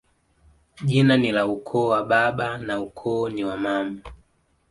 [0.85, 4.01] Jina ni la ukoo wa baba na ukoo ni wa mama